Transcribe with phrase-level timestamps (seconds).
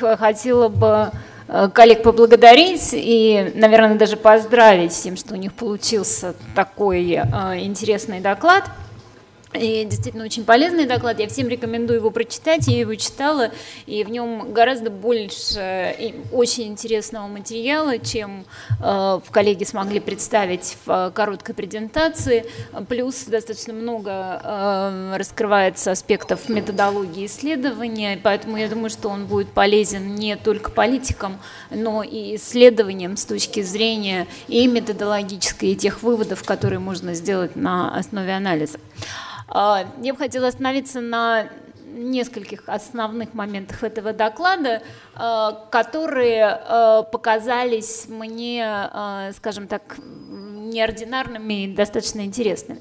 [0.00, 1.10] хотела бы
[1.48, 7.24] э, коллег поблагодарить и, наверное, даже поздравить с тем, что у них получился такой э,
[7.60, 8.64] интересный доклад.
[9.54, 11.20] И действительно очень полезный доклад.
[11.20, 12.66] Я всем рекомендую его прочитать.
[12.66, 13.52] Я его читала,
[13.86, 15.94] и в нем гораздо больше
[16.32, 18.46] очень интересного материала, чем
[18.80, 22.46] э, коллеги смогли представить в короткой презентации.
[22.88, 30.16] Плюс достаточно много э, раскрывается аспектов методологии исследования, поэтому я думаю, что он будет полезен
[30.16, 31.38] не только политикам,
[31.70, 37.96] но и исследованиям с точки зрения и методологической, и тех выводов, которые можно сделать на
[37.96, 38.80] основе анализа.
[39.48, 41.48] А, я бы хотела остановиться на
[41.86, 44.82] нескольких основных моментах этого доклада,
[45.14, 48.90] а, которые а, показались мне,
[49.36, 52.80] скажем так, неординарными и достаточно интересными.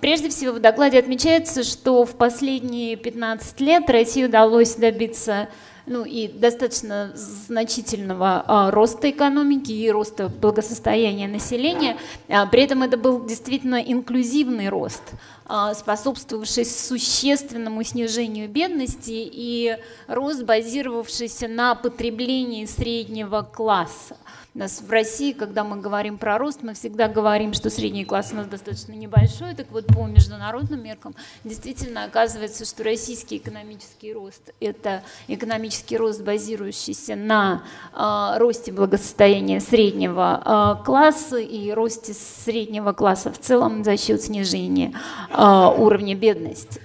[0.00, 5.48] Прежде всего, в докладе отмечается, что в последние 15 лет России удалось добиться
[5.88, 11.96] ну и достаточно значительного а, роста экономики и роста благосостояния населения.
[12.28, 15.02] А, при этом это был действительно инклюзивный рост,
[15.46, 24.16] а, способствовавший существенному снижению бедности и рост, базировавшийся на потреблении среднего класса
[24.58, 28.36] нас в России, когда мы говорим про рост, мы всегда говорим, что средний класс у
[28.36, 31.14] нас достаточно небольшой, так вот по международным меркам
[31.44, 37.62] действительно оказывается, что российский экономический рост– это экономический рост, базирующийся на
[37.94, 40.42] э, росте благосостояния среднего
[40.80, 44.92] э, класса и росте среднего класса в целом за счет снижения
[45.30, 46.80] э, уровня бедности.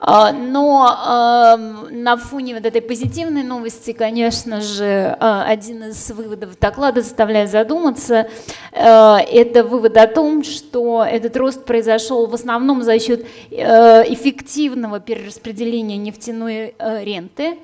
[0.00, 1.56] А, но
[1.90, 8.28] на фоне вот этой позитивной новости, конечно же, а, один из выводов доклада заставляет задуматься.
[8.72, 15.96] А, это вывод о том, что этот рост произошел в основном за счет эффективного перераспределения
[15.96, 17.58] нефтяной ренты.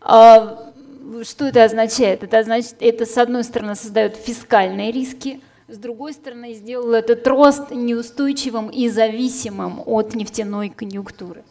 [0.00, 2.24] Что это означает?
[2.24, 7.70] Это означает, это с одной стороны создает фискальные риски, с другой стороны, сделал этот рост
[7.70, 11.42] неустойчивым и зависимым от нефтяной конъюнктуры.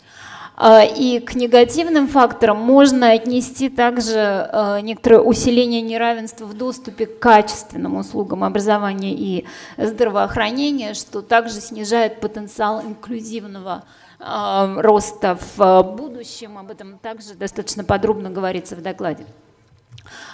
[0.57, 7.19] А, и к негативным факторам можно отнести также а, некоторое усиление неравенства в доступе к
[7.19, 9.45] качественным услугам образования и
[9.77, 13.83] здравоохранения, что также снижает потенциал инклюзивного
[14.19, 16.57] а, роста в будущем.
[16.57, 19.25] Об этом также достаточно подробно говорится в докладе.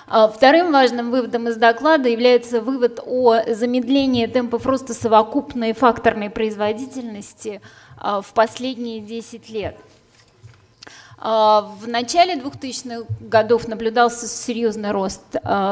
[0.07, 7.61] А, вторым важным выводом из доклада является вывод о замедлении темпов роста совокупной факторной производительности
[7.97, 9.77] а, в последние 10 лет.
[11.17, 15.23] А, в начале 2000-х годов наблюдался серьезный рост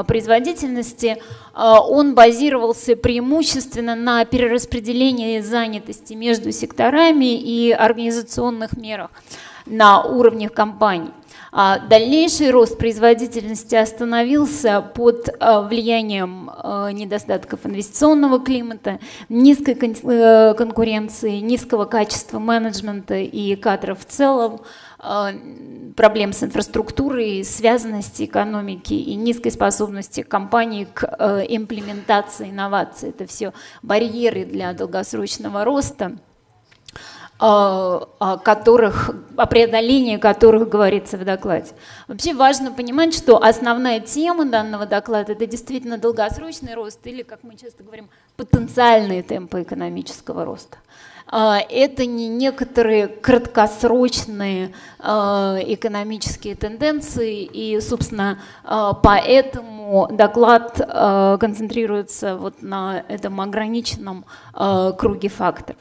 [0.08, 1.22] производительности.
[1.54, 9.12] Он базировался преимущественно на перераспределении занятости между секторами и организационных мерах
[9.66, 11.12] на уровнях компаний.
[11.52, 21.40] А дальнейший рост производительности остановился под а, влиянием а, недостатков инвестиционного климата, низкой э, конкуренции,
[21.40, 24.62] низкого качества менеджмента и кадров в целом,
[25.96, 33.10] проблем с инфраструктурой, связанности экономики и низкой способности компаний к э, имплементации инноваций.
[33.10, 36.18] Это все барьеры для долгосрочного роста.
[37.40, 41.72] О которых, о преодолении которых говорится в докладе.
[42.10, 47.56] Вообще важно понимать, что основная тема данного доклада– это действительно долгосрочный рост или, как мы
[47.56, 50.80] часто говорим, потенциальные темпы экономического роста.
[51.32, 58.40] А, это не некоторые краткосрочные а, экономические тенденции, и, собственно,
[59.02, 60.78] поэтому доклад
[61.40, 65.78] концентрируется вот на этом ограниченном круге факторов.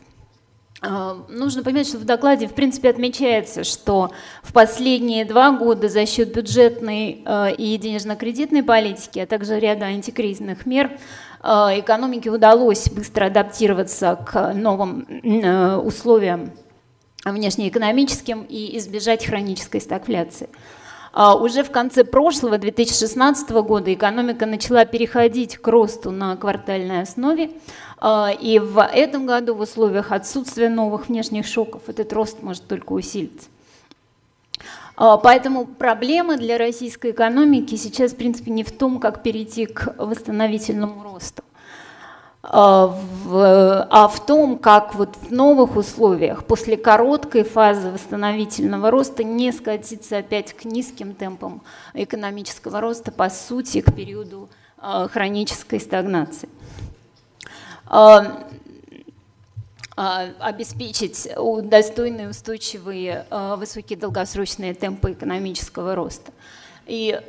[0.81, 4.13] А, нужно понимать, что в докладе, в принципе, отмечается, что
[4.43, 10.67] в последние два года за счет бюджетной а, и денежно-кредитной политики, а также ряда антикризисных
[10.67, 10.99] мер,
[11.41, 15.07] а, экономике удалось быстро адаптироваться к новым
[15.85, 16.53] условиям
[17.25, 20.49] внешнеэкономическим и избежать хронической стагфляции.
[21.19, 27.51] Уже в конце прошлого, 2016 года, экономика начала переходить к росту на квартальной основе,
[28.01, 32.93] а, и в этом году в условиях отсутствия новых внешних шоков этот рост может только
[32.93, 33.49] усилиться.
[34.97, 39.97] А, поэтому проблема для российской экономики сейчас, в принципе, не в том, как перейти к
[39.99, 41.48] восстановительному росту, а
[42.43, 49.53] в, а в том, как вот в новых условиях после короткой фазы восстановительного роста не
[49.53, 51.63] скатиться опять к низким темпам
[51.95, 54.49] экономического роста, по сути, к периоду
[54.81, 56.49] хронической стагнации.
[59.97, 61.29] обеспечить
[61.65, 63.27] достойные, устойчивые,
[63.57, 66.31] высокие долгосрочные темпы экономического роста.
[66.87, 67.21] И,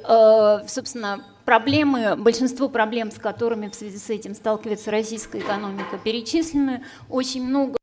[0.67, 6.85] собственно, проблемы, большинство проблем, с которыми в связи с этим сталкивается российская экономика, перечислены.
[7.09, 7.75] Очень много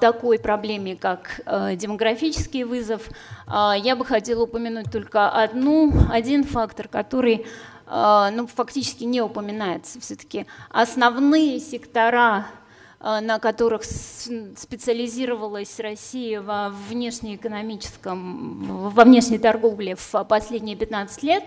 [0.00, 1.40] такой проблеме, как
[1.74, 3.08] демографический вызов.
[3.48, 7.44] Я бы хотела упомянуть только одну, один фактор, который
[7.86, 10.00] ну, фактически не упоминается.
[10.00, 12.67] Все-таки основные сектора Э,
[13.00, 21.44] на которых специализировалась Россия во внешнеэкономическом, во внешней торговле в последние 15 лет,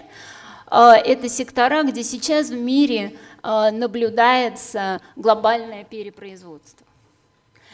[0.70, 6.88] э, это сектора, где сейчас в мире э, наблюдается глобальное перепроизводство.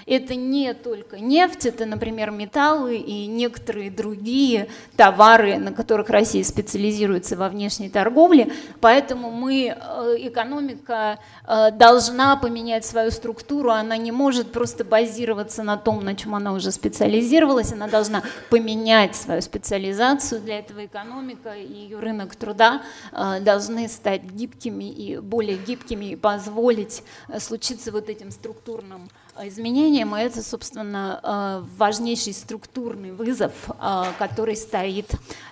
[0.08, 7.36] Это не только нефть, это, например, металлы и некоторые другие товары, на которых Россия специализируется
[7.36, 8.54] во внешней торговле.
[8.80, 15.76] Поэтому мы, э, экономика э, должна поменять свою структуру, она не может просто базироваться на
[15.76, 20.40] том, на чем она уже специализировалась, она должна поменять свою специализацию.
[20.40, 22.82] Для этого экономика и ее рынок труда
[23.12, 27.04] э, должны стать гибкими и более гибкими и позволить
[27.40, 29.10] случиться вот этим структурным
[29.44, 35.12] изменениям, и это, собственно, э, важнейший структурный вызов, э, который стоит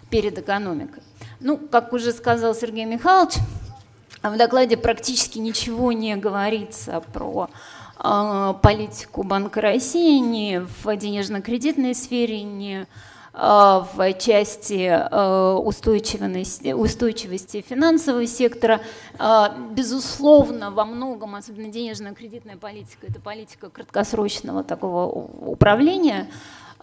[0.10, 1.04] перед экономикой.
[1.40, 3.36] Ну, как уже сказал Сергей Михайлович,
[4.24, 7.50] в докладе практически ничего не говорится про
[8.62, 12.88] политику Банка России ни в денежно-кредитной сфере, ни Э,
[13.36, 18.82] в части э, устойчивости, устойчивости финансового сектора.
[19.20, 26.28] Э, безусловно, во многом, особенно денежно-кредитная политика, это политика краткосрочного такого управления.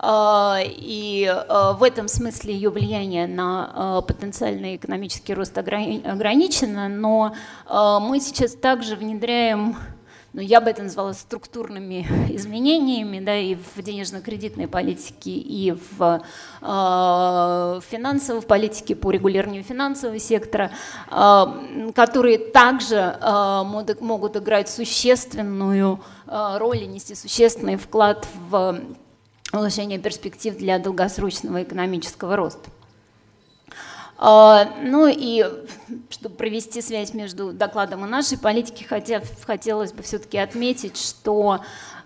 [0.05, 1.33] И
[1.75, 7.35] в этом смысле ее влияние на потенциальный экономический рост ограничено, но
[7.69, 9.77] мы сейчас также внедряем
[10.33, 16.23] но я бы это назвала структурными изменениями да, и в денежно-кредитной политике, и в
[16.61, 20.73] э, финансовой политике по регулированию финансового сектора,
[21.11, 23.63] э, которые также э,
[24.01, 28.81] могут играть существенную э, роль и нести существенный вклад в
[29.53, 32.71] улучшение перспектив для долгосрочного экономического роста.
[34.25, 35.45] А, ну и
[36.09, 41.59] чтобы провести связь между докладом и нашей политикой, хотя, хотелось бы все-таки отметить, что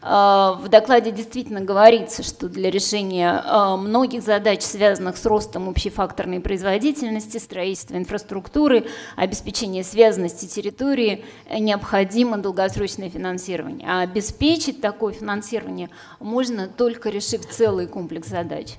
[0.08, 7.38] в докладе действительно говорится, что для решения а, многих задач, связанных с ростом общефакторной производительности,
[7.38, 8.86] строительства инфраструктуры,
[9.16, 13.88] обеспечения связанности территории, необходимо долгосрочное финансирование.
[13.90, 18.76] А обеспечить такое финансирование можно только решив целый комплекс задач.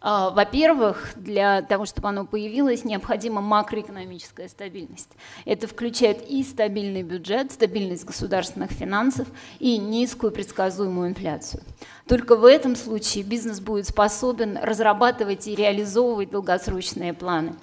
[0.00, 5.10] Во-первых, для того, чтобы оно появилось, необходима макроэкономическая стабильность.
[5.44, 9.26] Это включает и стабильный бюджет, стабильность государственных финансов
[9.58, 10.30] и низкую
[10.68, 11.62] предсказуемую инфляцию.
[12.06, 17.54] Только в этом случае бизнес будет способен разрабатывать и реализовывать долгосрочные планы,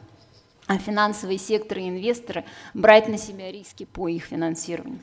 [0.67, 4.99] а финансовый сектор и инвесторы брать на себя риски по их финансированию.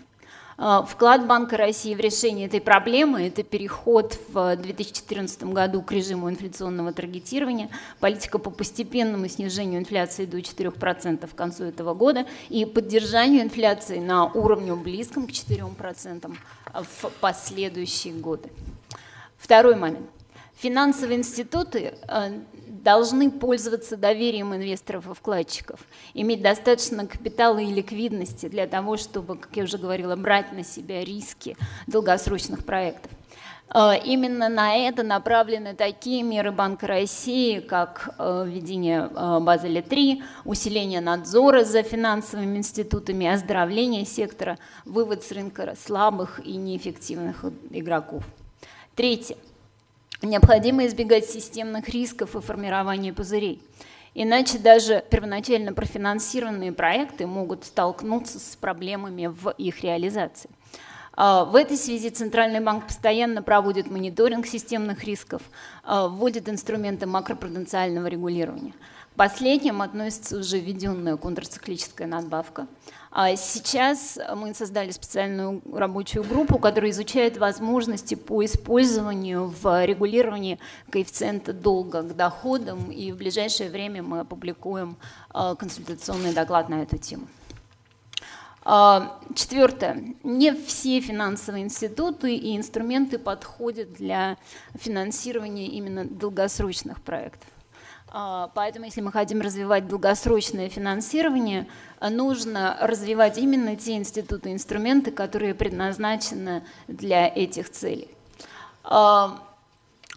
[0.58, 6.31] А, вклад Банка России в решение этой проблемы– это переход в 2014 году к режиму
[6.31, 7.70] инфляционного таргетирования,
[8.00, 14.26] политика по постепенному снижению инфляции до 4% к концу этого года и поддержанию инфляции на
[14.26, 16.35] уровне близком к 4%
[16.73, 18.50] в последующие годы.
[19.38, 20.09] Второй момент.
[20.56, 22.30] Финансовые институты а,
[22.83, 25.81] должны пользоваться доверием инвесторов и вкладчиков,
[26.15, 31.05] иметь достаточно капитала и ликвидности для того, чтобы, как я уже говорила, брать на себя
[31.05, 33.11] риски долгосрочных проектов.
[33.73, 41.01] Э, именно на это направлены такие меры Банка России, как э, введение э, Базеля-3, усиление
[41.01, 48.25] надзора за финансовыми институтами, оздоровление сектора, вывод с рынка слабых и неэффективных игроков.
[48.97, 49.37] Третье.
[50.23, 53.61] Необходимо избегать системных рисков и формирования пузырей.
[54.14, 60.49] Иначе даже первоначально профинансированные проекты могут столкнуться с проблемами в их реализации.
[61.14, 65.43] А, в этой связи Центральный банк постоянно проводит мониторинг системных рисков,
[65.83, 68.75] а, вводит инструменты макропруденциального регулирования.
[69.16, 72.66] Последним относится уже введенная контрциклическая надбавка–
[73.14, 81.52] а сейчас мы создали специальную рабочую группу, которая изучает возможности по использованию в регулировании коэффициента
[81.52, 84.97] долга к доходам, и в ближайшее время мы опубликуем
[85.28, 87.26] а, консультационный доклад на эту тему.
[88.64, 90.14] А, четвертое.
[90.23, 94.38] Не все финансовые институты и инструменты подходят для
[94.73, 97.51] финансирования именно долгосрочных проектов.
[98.14, 101.66] А, поэтому, если мы хотим развивать долгосрочное финансирование,
[102.00, 108.09] нужно развивать именно те институты инструменты, которые предназначены для этих целей.
[108.85, 109.42] А,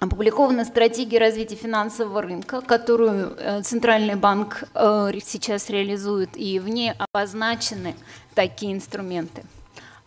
[0.01, 6.91] опубликована стратегия развития финансового рынка, которую э, Центральный банк э, сейчас реализует, и в ней
[6.91, 7.95] обозначены
[8.33, 9.45] такие инструменты–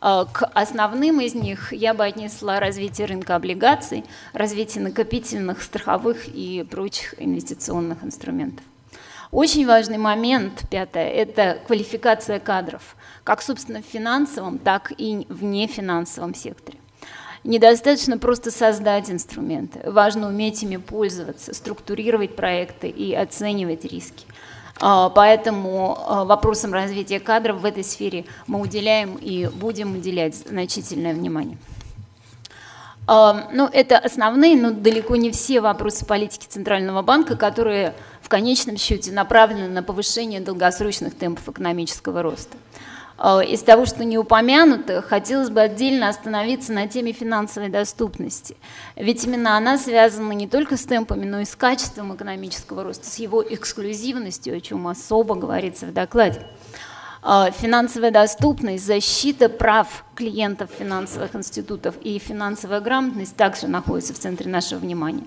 [0.00, 7.14] к основным из них я бы отнесла развитие рынка облигаций, развитие накопительных, страховых и прочих
[7.18, 8.64] инвестиционных инструментов.
[9.30, 16.34] Очень важный момент, пятое, это квалификация кадров, как, собственно, в финансовом, так и в нефинансовом
[16.34, 16.78] секторе.
[17.44, 24.26] Недостаточно просто создать инструменты, важно уметь ими пользоваться, структурировать проекты и оценивать риски.
[24.80, 31.14] А, поэтому а, вопросам развития кадров в этой сфере мы уделяем и будем уделять значительное
[31.14, 31.58] внимание.
[33.06, 38.76] А, ну, это основные, но далеко не все вопросы политики Центрального банка, которые в конечном
[38.76, 42.56] счете направлены на повышение долгосрочных темпов экономического роста.
[43.18, 48.56] Э, из того, что не упомянуто, хотелось бы отдельно остановиться на теме финансовой доступности.
[48.96, 53.18] Ведь именно она связана не только с темпами, но и с качеством экономического роста, с
[53.18, 56.46] его эксклюзивностью, о чем особо говорится в докладе.
[57.24, 64.48] Э, финансовая доступность, защита прав клиентов финансовых институтов и финансовая грамотность также находятся в центре
[64.50, 65.24] нашего внимания.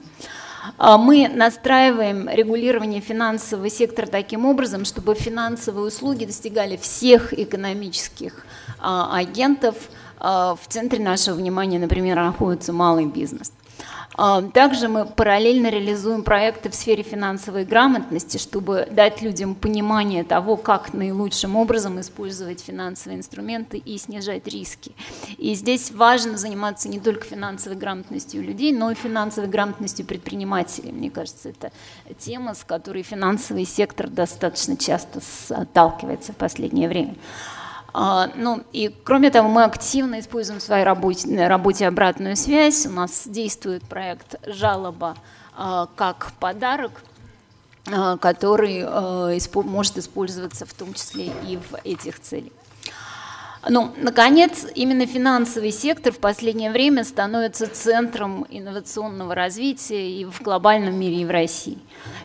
[0.77, 8.45] А, мы настраиваем регулирование финансового сектора таким образом, чтобы финансовые услуги достигали всех экономических
[8.79, 9.75] а, агентов.
[10.19, 13.51] А, в центре нашего внимания, например, находится малый бизнес.
[14.15, 20.93] Также мы параллельно реализуем проекты в сфере финансовой грамотности, чтобы дать людям понимание того, как
[20.93, 24.91] наилучшим образом использовать финансовые инструменты и снижать риски.
[25.37, 30.91] И здесь важно заниматься не только финансовой грамотностью людей, но и финансовой грамотностью предпринимателей.
[30.91, 31.71] Мне кажется, это
[32.19, 37.15] тема, с которой финансовый сектор достаточно часто сталкивается в последнее время.
[37.93, 42.85] А, ну и кроме того, мы активно используем в своей работе, работе обратную связь.
[42.85, 45.15] У нас действует проект «Жалоба
[45.57, 47.03] а, как подарок»,
[47.91, 48.85] а, который
[49.63, 52.53] может использоваться в том числе и в этих целях.
[53.69, 60.95] Ну, наконец, именно финансовый сектор в последнее время становится центром инновационного развития и в глобальном
[60.95, 61.77] мире, и в России.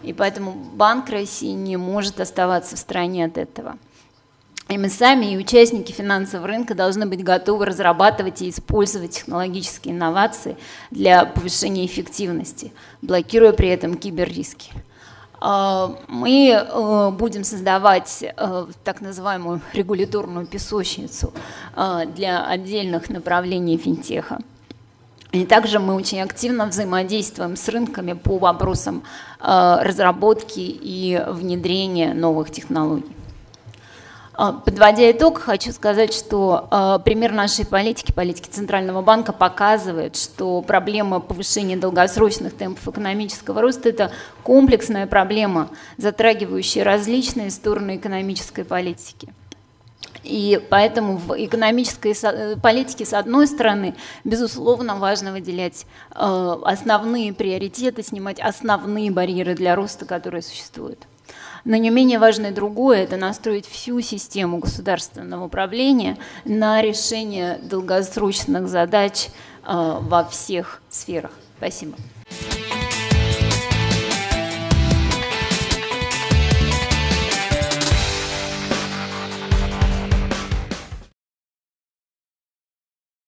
[0.02, 3.76] И поэтому Банк России не может оставаться в стороне от этого.
[4.68, 10.56] И мы сами, и участники финансового рынка должны быть готовы разрабатывать и использовать технологические инновации
[10.90, 14.73] для повышения эффективности, блокируя при этом киберриски.
[15.38, 21.32] А, мы э, будем создавать э, так называемую регуляторную песочницу
[21.76, 24.40] э, для отдельных направлений финтеха.
[25.30, 29.02] И также мы очень активно взаимодействуем с рынками по вопросам
[29.38, 33.16] разработки и внедрения новых технологий.
[34.38, 40.61] А, подводя итог, хочу сказать, что э, пример нашей политики, политики Центрального банка показывает, что
[40.61, 44.12] проблема повышения долгосрочных темпов экономического роста– это
[44.43, 49.33] комплексная проблема, затрагивающая различные стороны экономической политики.
[50.23, 58.02] И поэтому в экономической э, политике, с одной стороны, безусловно, важно выделять э, основные приоритеты,
[58.02, 61.07] снимать основные барьеры для роста, которые существуют.
[61.64, 68.68] Но не менее важно и другое– это настроить всю систему государственного управления на решение долгосрочных
[68.68, 69.28] задач
[69.64, 71.33] э, во всех сферах.
[71.59, 71.97] Спасибо.